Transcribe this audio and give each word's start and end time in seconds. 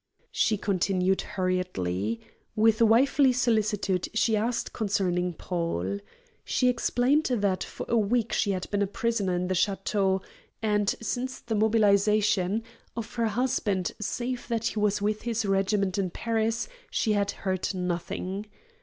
She 0.31 0.57
continued 0.57 1.21
hurriedly. 1.21 2.21
With 2.55 2.81
wifely 2.81 3.31
solicitude 3.31 4.07
she 4.15 4.35
asked 4.35 4.73
concerning 4.73 5.33
Paul. 5.33 5.99
She 6.43 6.69
explained 6.69 7.25
that 7.27 7.63
for 7.63 7.85
a 7.87 7.95
week 7.95 8.33
she 8.33 8.49
had 8.49 8.67
been 8.71 8.81
a 8.81 8.87
prisoner 8.87 9.35
in 9.35 9.47
the 9.47 9.53
château, 9.53 10.23
and, 10.59 10.89
since 11.03 11.39
the 11.39 11.53
mobilization, 11.53 12.63
of 12.97 13.13
her 13.13 13.27
husband 13.27 13.91
save 14.01 14.47
that 14.47 14.65
he 14.65 14.79
was 14.79 15.03
with 15.03 15.21
his 15.21 15.45
regiment 15.45 15.99
in 15.99 16.09
Paris 16.09 16.67
she 16.89 17.11
had 17.13 17.29
heard 17.45 17.71
nothing. 17.75 18.47